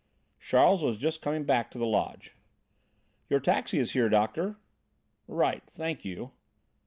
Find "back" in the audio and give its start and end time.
1.43-1.69